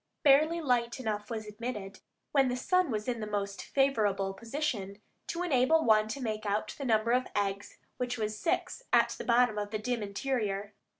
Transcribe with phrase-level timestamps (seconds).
[0.23, 1.99] Barely light enough was admitted,
[2.31, 6.73] when the sun was in the most favorable position, to enable one to make out
[6.79, 10.73] the number of eggs, which was six, at the bottom of the dim interior.